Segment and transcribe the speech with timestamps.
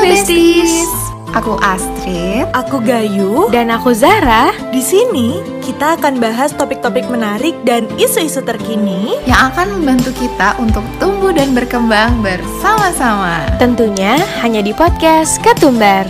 [0.00, 0.88] Besties.
[1.30, 3.46] Aku Astrid, Aku Gayu.
[3.54, 9.14] dan aku Zara Di sini kita akan bahas topik-topik menarik dan isu-isu terkini.
[9.28, 13.44] yang akan membantu kita untuk tumbuh dan berkembang bersama-sama.
[13.62, 16.08] tentunya hanya di podcast Ketumbar.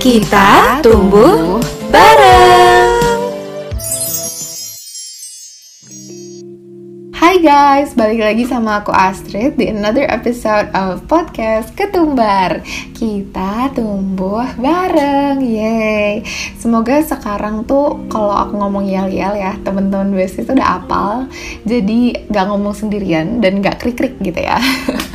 [0.00, 1.58] Kita tumbuh
[1.90, 2.85] bareng.
[7.56, 12.60] Guys, balik lagi sama aku Astrid di another episode of podcast Ketumbar.
[12.92, 16.20] Kita tumbuh bareng, yay!
[16.60, 21.32] Semoga sekarang tuh kalau aku ngomong yel-yel ya, teman-teman besti tuh udah apal,
[21.64, 24.60] jadi gak ngomong sendirian dan gak krik-krik gitu ya.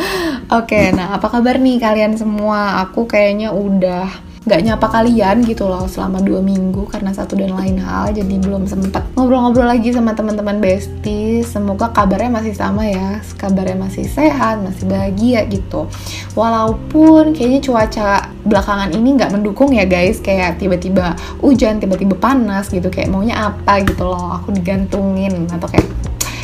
[0.58, 2.82] Oke, nah apa kabar nih kalian semua?
[2.90, 7.78] Aku kayaknya udah nggak nyapa kalian gitu loh selama dua minggu karena satu dan lain
[7.78, 8.10] hal.
[8.10, 11.46] Jadi belum sempet ngobrol-ngobrol lagi sama teman-teman bestie.
[11.46, 13.22] Semoga kabarnya masih sama ya.
[13.38, 15.86] Kabarnya masih sehat masih bahagia gitu.
[16.34, 18.10] Walaupun kayaknya cuaca
[18.42, 20.18] belakangan ini nggak mendukung ya guys.
[20.18, 22.90] Kayak tiba-tiba hujan tiba-tiba panas gitu.
[22.90, 24.42] Kayak maunya apa gitu loh.
[24.42, 25.86] Aku digantungin atau kayak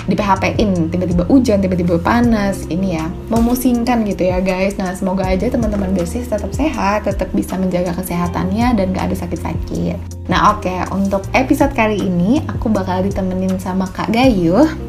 [0.08, 4.80] di PHP-in tiba-tiba hujan tiba-tiba panas ini ya memusingkan gitu ya guys.
[4.80, 10.00] Nah semoga aja teman-teman besis tetap sehat tetap bisa menjaga kesehatannya dan gak ada sakit-sakit.
[10.32, 14.87] Nah oke untuk episode kali ini aku bakal ditemenin sama Kak Gayu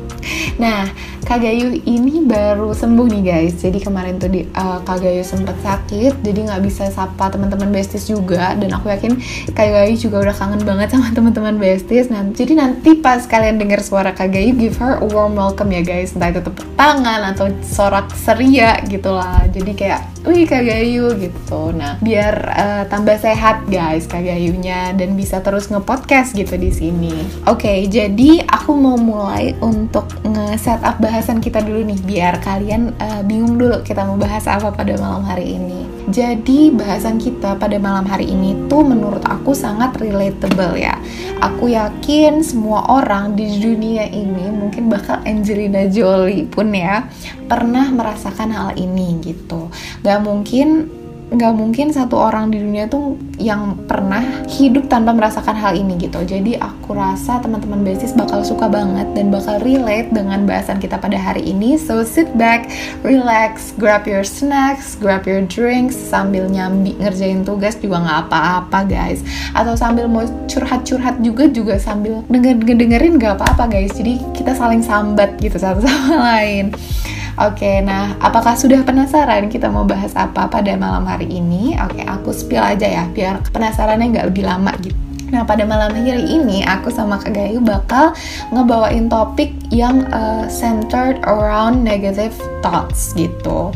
[0.58, 0.90] Nah,
[1.28, 3.60] Kak Gayu ini baru sembuh nih guys.
[3.60, 8.08] Jadi kemarin tuh di, uh, Kak Gayu sempet sakit, jadi nggak bisa sapa teman-teman besties
[8.08, 8.56] juga.
[8.56, 9.20] Dan aku yakin
[9.52, 12.08] Kak Gayu juga udah kangen banget sama teman-teman besties.
[12.08, 15.84] Nah, jadi nanti pas kalian dengar suara Kak Gayu, give her a warm welcome ya
[15.84, 16.16] guys.
[16.16, 19.44] Entah itu tepuk tangan atau sorak seria gitu lah.
[19.52, 21.76] Jadi kayak, wih Kak Gayu gitu.
[21.76, 27.12] Nah, biar uh, tambah sehat guys Kak Gayunya dan bisa terus nge-podcast gitu di sini.
[27.44, 33.58] Oke, jadi aku mau mulai untuk nge-setup bahasan kita dulu nih biar kalian uh, bingung
[33.58, 35.86] dulu kita mau bahas apa pada malam hari ini.
[36.08, 40.96] Jadi bahasan kita pada malam hari ini tuh menurut aku sangat relatable ya.
[41.44, 47.06] Aku yakin semua orang di dunia ini mungkin bakal Angelina Jolie pun ya
[47.44, 49.68] pernah merasakan hal ini gitu.
[50.00, 50.97] Gak mungkin
[51.28, 56.24] nggak mungkin satu orang di dunia tuh yang pernah hidup tanpa merasakan hal ini gitu.
[56.24, 61.20] Jadi aku rasa teman-teman basis bakal suka banget dan bakal relate dengan bahasan kita pada
[61.20, 61.76] hari ini.
[61.76, 62.72] So sit back,
[63.04, 69.20] relax, grab your snacks, grab your drinks sambil nyambi ngerjain tugas juga nggak apa-apa guys.
[69.52, 73.92] Atau sambil mau curhat-curhat juga juga sambil denger dengerin nggak apa-apa guys.
[73.92, 76.72] Jadi kita saling sambat gitu satu sama lain.
[77.38, 81.78] Oke, nah apakah sudah penasaran kita mau bahas apa pada malam hari ini?
[81.78, 84.98] Oke, aku spill aja ya, biar penasarannya nggak lebih lama gitu.
[85.28, 88.16] Nah, pada malam hari ini aku sama Kak Gayu bakal
[88.48, 92.32] ngebawain topik yang uh, centered around negative
[92.64, 93.70] thoughts gitu.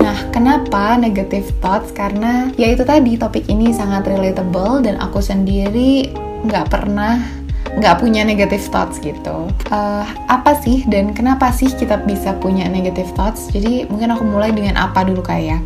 [0.00, 1.92] Nah, kenapa negative thoughts?
[1.92, 6.08] Karena ya itu tadi topik ini sangat relatable dan aku sendiri
[6.48, 7.43] nggak pernah
[7.74, 9.50] nggak punya negative thoughts gitu.
[9.70, 13.50] Uh, apa sih dan kenapa sih kita bisa punya negative thoughts?
[13.50, 15.62] Jadi mungkin aku mulai dengan apa dulu kayak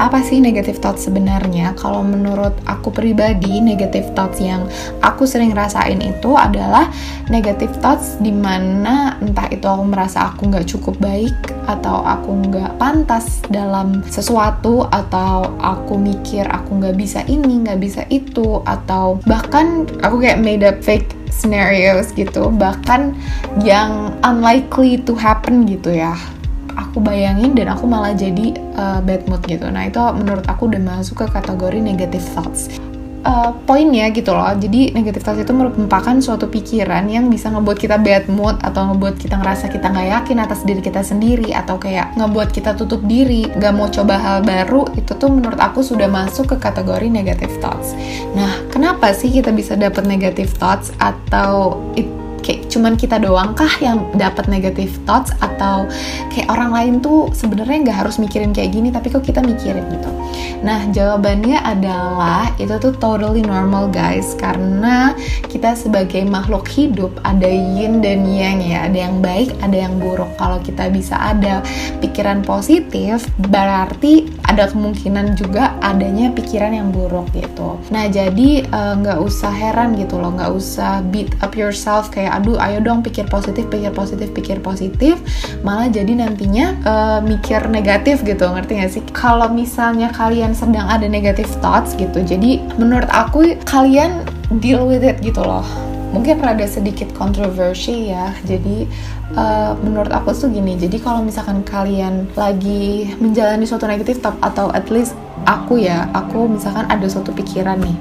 [0.00, 1.76] apa sih negative thoughts sebenarnya?
[1.76, 4.64] Kalau menurut aku pribadi, negative thoughts yang
[5.04, 6.88] aku sering rasain itu adalah
[7.28, 11.36] negative thoughts di mana entah itu aku merasa aku nggak cukup baik
[11.70, 18.02] atau aku nggak pantas dalam sesuatu atau aku mikir aku nggak bisa ini nggak bisa
[18.10, 22.52] itu atau bahkan aku kayak made up fake scenarios gitu.
[22.52, 23.16] Bahkan
[23.64, 26.12] yang unlikely to happen gitu ya.
[26.76, 29.64] Aku bayangin dan aku malah jadi uh, bad mood gitu.
[29.72, 32.68] Nah itu menurut aku udah masuk ke kategori negative thoughts
[33.24, 34.52] uh, poinnya gitu loh.
[34.54, 39.18] Jadi negative thoughts itu merupakan suatu pikiran yang bisa ngebuat kita bad mood atau ngebuat
[39.18, 43.46] kita ngerasa kita nggak yakin atas diri kita sendiri atau kayak ngebuat kita tutup diri
[43.48, 47.94] nggak mau coba hal baru itu tuh menurut aku sudah masuk ke kategori negative thoughts.
[48.34, 52.21] Nah kenapa sih kita bisa dapat negative thoughts atau it,
[52.72, 55.28] cuman kita doang kah yang dapat negative thoughts?
[55.44, 55.92] Atau
[56.32, 60.10] kayak orang lain tuh sebenarnya nggak harus mikirin kayak gini tapi kok kita mikirin gitu?
[60.64, 64.32] Nah jawabannya adalah itu tuh totally normal guys.
[64.40, 65.12] Karena
[65.52, 68.88] kita sebagai makhluk hidup ada yin dan yang ya.
[68.88, 70.32] Ada yang baik ada yang buruk.
[70.40, 71.60] Kalau kita bisa ada
[72.00, 77.76] pikiran positif berarti ada kemungkinan juga adanya pikiran yang buruk gitu.
[77.90, 80.32] Nah jadi nggak uh, usah heran gitu loh.
[80.32, 85.18] Nggak usah beat up yourself kayak aduh ayo dong pikir positif pikir positif pikir positif
[85.66, 91.06] malah jadi nantinya uh, mikir negatif gitu ngerti gak sih kalau misalnya kalian sedang ada
[91.06, 94.22] negative thoughts gitu jadi menurut aku kalian
[94.62, 95.64] deal with it gitu loh
[96.12, 98.36] mungkin rada sedikit kontroversi ya.
[98.44, 98.84] Jadi
[99.34, 100.76] uh, menurut aku tuh gini.
[100.76, 105.16] Jadi kalau misalkan kalian lagi menjalani suatu negatif top atau at least
[105.48, 107.96] aku ya, aku misalkan ada suatu pikiran nih.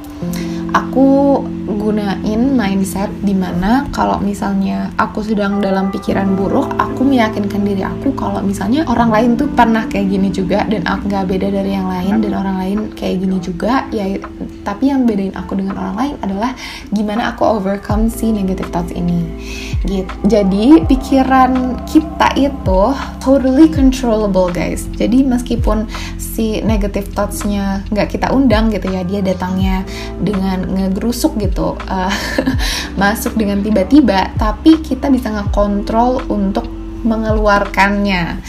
[0.75, 7.85] Aku gunain mindset di mana kalau misalnya aku sedang dalam pikiran buruk aku meyakinkan diri
[7.85, 11.71] aku kalau misalnya orang lain tuh pernah kayak gini juga dan aku nggak beda dari
[11.77, 14.17] yang lain dan orang lain kayak gini juga ya
[14.67, 16.51] tapi yang bedain aku dengan orang lain adalah
[16.91, 19.23] gimana aku overcome si negative thoughts ini.
[19.85, 22.81] Gitu jadi pikiran kita itu
[23.21, 24.89] totally controllable guys.
[24.97, 25.85] Jadi meskipun
[26.17, 29.85] si negative thoughtsnya nggak kita undang gitu ya dia datangnya
[30.19, 32.13] dengan ngegerusuk gitu gitu uh,
[33.01, 36.65] masuk dengan tiba-tiba tapi kita bisa ngekontrol untuk
[37.03, 38.39] mengeluarkannya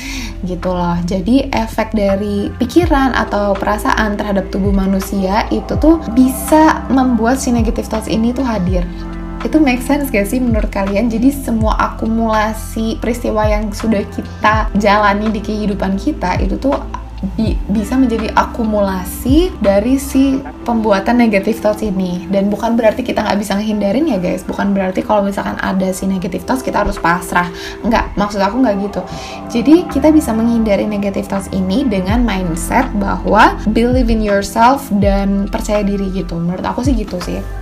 [0.43, 7.39] gitu loh jadi efek dari pikiran atau perasaan terhadap tubuh manusia itu tuh bisa membuat
[7.39, 8.83] si negative thoughts ini tuh hadir
[9.43, 11.11] itu make sense gak sih menurut kalian?
[11.11, 16.79] Jadi semua akumulasi peristiwa yang sudah kita jalani di kehidupan kita itu tuh
[17.23, 22.27] bi bisa menjadi akumulasi dari si pembuatan negatif thoughts ini.
[22.27, 24.43] Dan bukan berarti kita nggak bisa ngehindarin ya guys.
[24.43, 27.47] Bukan berarti kalau misalkan ada si negatif thoughts kita harus pasrah.
[27.87, 29.01] Nggak maksud aku nggak gitu.
[29.49, 35.87] Jadi kita bisa menghindari negatif thoughts ini dengan mindset bahwa believe in yourself dan percaya
[35.87, 36.35] diri gitu.
[36.37, 37.62] Menurut aku sih gitu sih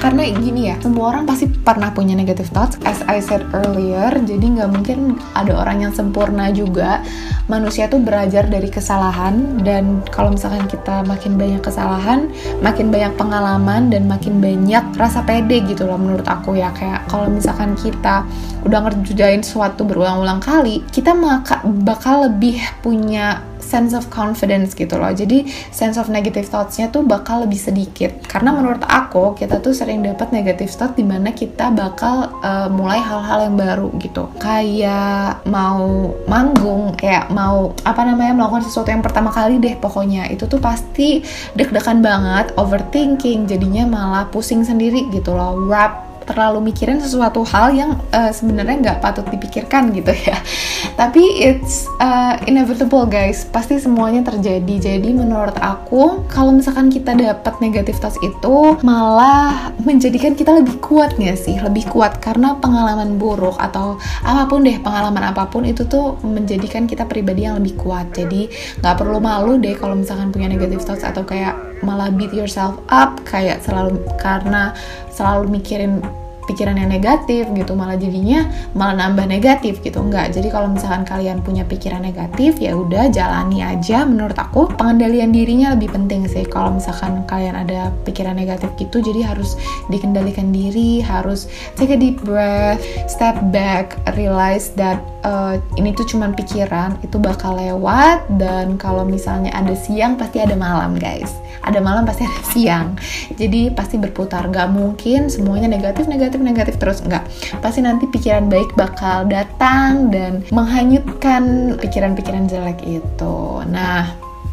[0.00, 4.08] karena gini ya semua orang pasti pernah punya negative thoughts as I said earlier.
[4.16, 7.04] Jadi nggak mungkin ada orang yang sempurna juga.
[7.52, 9.60] Manusia tuh belajar dari kesalahan.
[9.60, 12.32] Dan kalau misalkan kita makin banyak kesalahan
[12.64, 16.72] makin banyak pengalaman dan makin banyak rasa pede gitu loh menurut aku ya.
[16.72, 18.24] Kayak kalau misalkan kita
[18.64, 25.14] udah ngerjain sesuatu berulang-ulang kali kita maka bakal lebih punya sense of confidence gitu loh.
[25.14, 28.10] Jadi sense of negative thoughts-nya tuh bakal lebih sedikit.
[28.26, 32.98] Karena menurut aku kita tuh sering dapat negative thought di mana kita bakal uh, mulai
[32.98, 34.26] hal-hal yang baru gitu.
[34.42, 40.26] Kayak mau manggung kayak mau apa namanya melakukan sesuatu yang pertama kali deh pokoknya.
[40.26, 41.22] Itu tuh pasti
[41.54, 45.54] deg-degan banget overthinking jadinya malah pusing sendiri gitu loh.
[45.70, 50.38] Rap terlalu mikirin sesuatu hal yang uh, sebenarnya nggak patut dipikirkan gitu ya.
[51.00, 53.42] Tapi it's uh, inevitable guys.
[53.50, 54.94] Pasti semuanya terjadi.
[54.94, 61.18] Jadi menurut aku kalau misalkan kita dapat negatif thoughts itu malah menjadikan kita lebih kuat
[61.18, 61.58] nggak sih?
[61.58, 62.22] Lebih kuat.
[62.22, 67.50] Karena pengalaman buruk atau apa pun deh pengalaman apa pun itu tuh menjadikan kita pribadi
[67.50, 68.14] yang lebih kuat.
[68.14, 68.46] Jadi
[68.78, 73.16] nggak perlu malu deh kalau misalkan punya negatif thoughts atau kayak malah beat yourself up
[73.24, 74.76] kayak selalu karena
[75.08, 76.04] selalu mikirin
[76.50, 80.02] pikiran yang negatif gitu malah jadinya malah nambah negatif gitu.
[80.02, 84.02] Enggak jadi kalau misalkan kalian punya pikiran negatif ya udah jalani aja.
[84.02, 86.42] Menurut aku pengendalian dirinya lebih penting sih.
[86.42, 89.54] Kalau misalkan kalian ada pikiran negatif gitu jadi harus
[89.86, 91.46] dikendalikan diri harus
[91.78, 97.56] take a deep breath step back realize that uh, ini tuh cuman pikiran itu bakal
[97.56, 101.32] lewat dan kalau misalnya ada siang pasti ada malam guys.
[101.60, 102.88] Ada malam pasti ada siang.
[103.36, 104.48] Jadi pasti berputar.
[104.48, 107.28] Nggak mungkin semuanya negatif negatif negatif terus enggak.
[107.60, 113.38] Pasti nanti pikiran baik bakal datang dan menghanyutkan pikiran-pikiran jelek itu.
[113.68, 114.10] Nah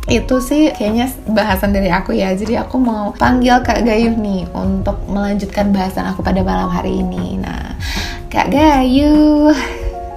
[0.07, 2.31] itu sih kayaknya bahasan dari aku ya.
[2.31, 7.39] Jadi aku mau panggil Kak Gayu nih untuk melanjutkan bahasan aku pada malam hari ini.
[7.39, 7.75] Nah
[8.31, 9.51] Kak Gayu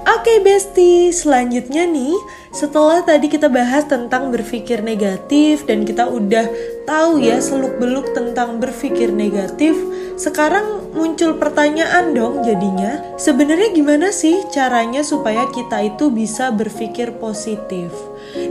[0.01, 2.17] Oke okay, Besti, selanjutnya nih
[2.49, 6.49] setelah tadi kita bahas tentang berpikir negatif dan kita udah
[6.89, 9.77] tahu ya seluk-beluk tentang berpikir negatif,
[10.21, 17.89] sekarang muncul pertanyaan dong jadinya, sebenarnya gimana sih caranya supaya kita itu bisa berpikir positif?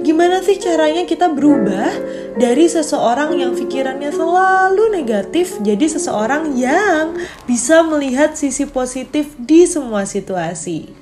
[0.02, 1.94] Gimana sih caranya kita berubah
[2.34, 7.14] dari seseorang yang pikirannya selalu negatif jadi seseorang yang
[7.46, 10.99] bisa melihat sisi positif di semua situasi?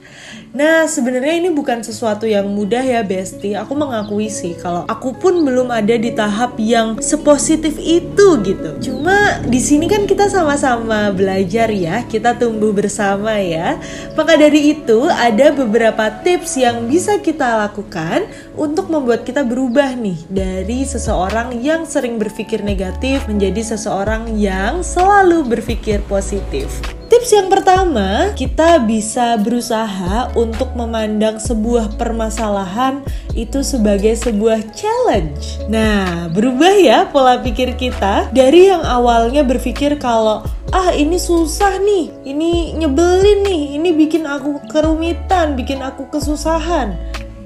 [0.57, 3.53] Nah, sebenarnya ini bukan sesuatu yang mudah ya, Besti.
[3.53, 8.71] Aku mengakui sih kalau aku pun belum ada di tahap yang sepositif itu gitu.
[8.81, 13.77] Cuma di sini kan kita sama-sama belajar ya, kita tumbuh bersama ya.
[14.17, 18.25] Maka dari itu ada beberapa tips yang bisa kita lakukan
[18.57, 25.45] untuk membuat kita berubah nih dari seseorang yang sering berpikir negatif menjadi seseorang yang selalu
[25.45, 26.98] berpikir positif.
[27.19, 33.03] Tips yang pertama, kita bisa berusaha untuk memandang sebuah permasalahan
[33.35, 35.59] itu sebagai sebuah challenge.
[35.67, 42.15] Nah, berubah ya pola pikir kita dari yang awalnya berpikir kalau ah ini susah nih,
[42.23, 46.95] ini nyebelin nih, ini bikin aku kerumitan, bikin aku kesusahan.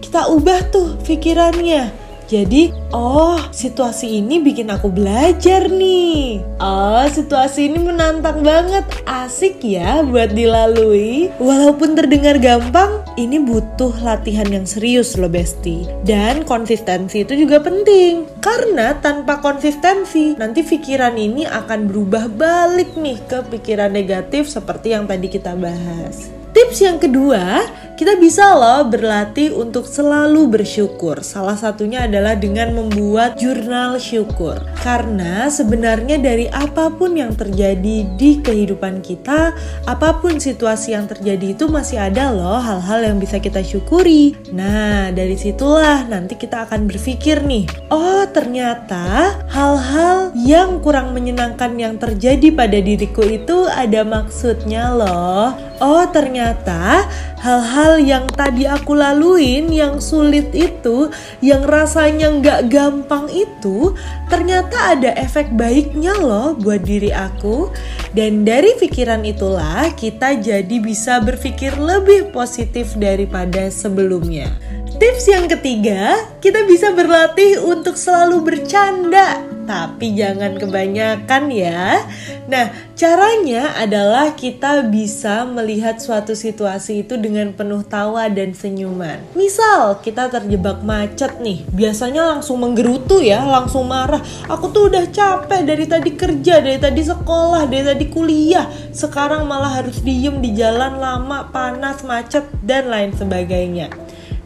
[0.04, 2.01] Kita ubah tuh pikirannya
[2.32, 6.40] Jadi, oh, situasi ini bikin aku belajar nih.
[6.64, 8.88] Oh, situasi ini menantang banget.
[9.04, 11.28] Asik ya buat dilalui.
[11.36, 15.84] Walaupun terdengar gampang, ini butuh latihan yang serius loh, Besti.
[16.08, 18.24] Dan konsistensi itu juga penting.
[18.40, 25.04] Karena tanpa konsistensi, nanti pikiran ini akan berubah balik nih ke pikiran negatif seperti yang
[25.04, 26.41] tadi kita bahas.
[26.52, 27.64] Tips yang kedua,
[27.96, 31.24] kita bisa loh berlatih untuk selalu bersyukur.
[31.24, 34.60] Salah satunya adalah dengan membuat jurnal syukur.
[34.84, 39.56] Karena sebenarnya dari apa pun yang terjadi di kehidupan kita,
[39.88, 44.36] apa pun situasi yang terjadi itu masih ada loh hal-hal yang bisa kita syukuri.
[44.52, 52.00] Nah, dari situlah nanti kita akan berpikir nih, oh ternyata hal-hal yang kurang menyenangkan yang
[52.00, 55.52] terjadi pada diriku itu ada maksudnya loh.
[55.82, 57.04] Oh ternyata
[57.42, 61.10] hal-hal yang tadi aku laluin yang sulit itu,
[61.42, 63.92] yang rasanya nggak gampang itu,
[64.30, 67.68] ternyata ada efek baiknya loh buat diri aku.
[68.14, 74.52] Dan dari pikiran itulah kita jadi bisa berpikir lebih positif daripada sebelumnya.
[75.02, 82.06] Tips yang ketiga, kita bisa berlatih untuk selalu bercanda tapi jangan kebanyakan ya.
[82.46, 89.22] Nah, caranya adalah kita bisa melihat suatu situasi itu dengan penuh tawa dan senyuman.
[89.34, 94.22] Misal, kita terjebak macet nih, biasanya langsung menggerutu ya, langsung marah.
[94.46, 98.66] Aku tuh udah capek dari tadi kerja, dari tadi sekolah, dari tadi kuliah.
[98.94, 103.90] Sekarang malah harus diem di jalan lama, panas, macet, dan lain sebagainya.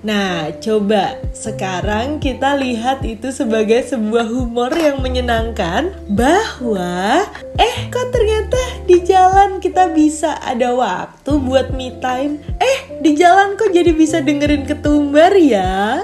[0.07, 7.27] Nah, coba sekarang kita lihat itu sebagai sebuah humor yang menyenangkan bahwa
[7.59, 12.39] eh kok ternyata di jalan kita bisa ada waktu buat me time.
[12.63, 15.99] Eh, di jalan kok jadi bisa dengerin ketumbar ya?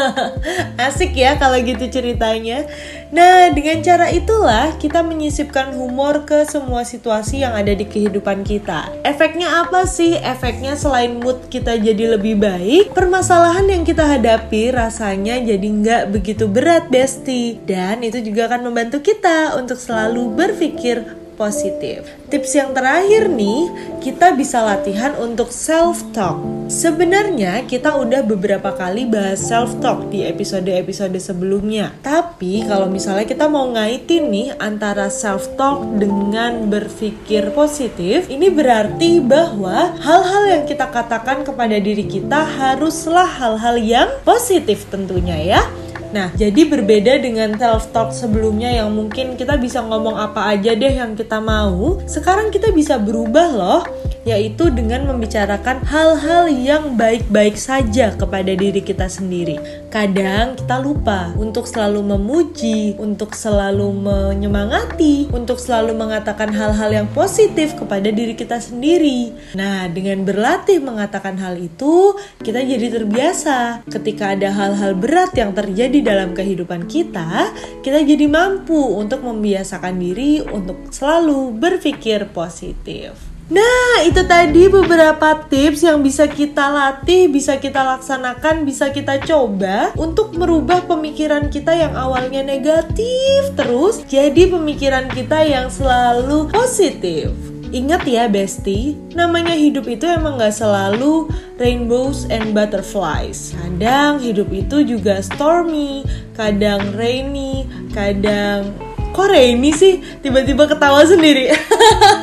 [0.92, 2.68] Asik ya kalau gitu ceritanya.
[3.10, 8.86] Nah, dengan cara itulah kita menyisipkan humor ke semua situasi yang ada di kehidupan kita.
[9.02, 10.14] Efeknya apa sih?
[10.14, 16.46] Efeknya selain mood kita jadi lebih baik, permasalahan yang kita hadapi rasanya jadi nggak begitu
[16.46, 17.58] berat, Besti.
[17.66, 22.04] Dan itu juga akan membantu kita untuk selalu berpikir positif.
[22.28, 23.72] Tips yang terakhir nih,
[24.04, 26.36] kita bisa latihan untuk self talk.
[26.68, 31.96] Sebenarnya kita udah beberapa kali bahas self talk di episode-episode sebelumnya.
[32.04, 39.24] Tapi kalau misalnya kita mau ngaitin nih antara self talk dengan berpikir positif, ini berarti
[39.24, 45.62] bahwa hal-hal yang kita katakan kepada diri kita haruslah hal-hal yang positif tentunya ya.
[46.10, 50.98] Nah, jadi berbeda dengan self talk sebelumnya yang mungkin kita bisa ngomong apa aja deh
[50.98, 52.02] yang kita mau.
[52.10, 53.82] Sekarang kita bisa berubah loh
[54.28, 59.56] yaitu dengan membicarakan hal-hal yang baik-baik saja kepada diri kita sendiri.
[59.88, 67.74] Kadang kita lupa untuk selalu memuji, untuk selalu menyemangati, untuk selalu mengatakan hal-hal yang positif
[67.74, 69.32] kepada diri kita sendiri.
[69.56, 73.82] Nah, dengan berlatih mengatakan hal itu, kita jadi terbiasa.
[73.88, 77.50] Ketika ada hal-hal berat yang terjadi dalam kehidupan kita,
[77.80, 83.29] kita jadi mampu untuk membiasakan diri untuk selalu berpikir positif.
[83.50, 89.90] Nah, itu tadi beberapa tips yang bisa kita latih, bisa kita laksanakan, bisa kita coba
[89.98, 97.34] untuk merubah pemikiran kita yang awalnya negatif terus jadi pemikiran kita yang selalu positif.
[97.70, 103.54] Ingat ya Besti, namanya hidup itu emang gak selalu rainbows and butterflies.
[103.58, 108.74] Kadang hidup itu juga stormy, kadang rainy, kadang
[109.10, 111.50] kok Rainy sih tiba-tiba ketawa sendiri?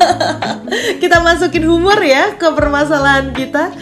[1.02, 3.72] Kita masukin humor ya ke permasalahan kita.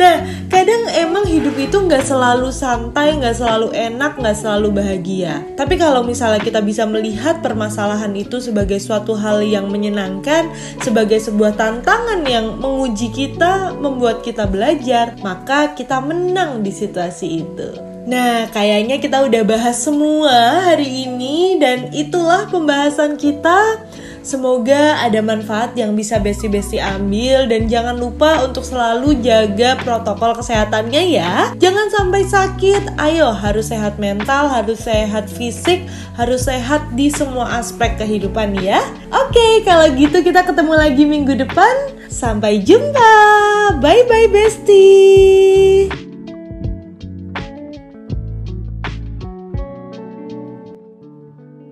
[0.00, 5.44] Nah kadang emang hidup itu nggak selalu santai nggak selalu enak nggak selalu bahagia.
[5.60, 10.48] Tapi kalau misalnya kita bisa melihat permasalahan itu sebagai suatu hal yang menyenangkan
[10.80, 17.89] sebagai sebuah tantangan yang menguji kita membuat kita belajar maka kita menang di situasi itu
[18.10, 23.86] Nah, kayaknya kita udah bahas semua hari ini dan itulah pembahasan kita.
[24.26, 31.02] Semoga ada manfaat yang bisa besti-besti ambil dan jangan lupa untuk selalu jaga protokol kesehatannya
[31.06, 31.54] ya.
[31.56, 32.98] Jangan sampai sakit.
[32.98, 35.86] Ayo, harus sehat mental, harus sehat fisik,
[36.18, 38.82] harus sehat di semua aspek kehidupan ya.
[39.14, 41.94] Oke, kalau gitu kita ketemu lagi minggu depan.
[42.10, 43.14] Sampai jumpa.
[43.78, 46.09] Bye bye, Besti.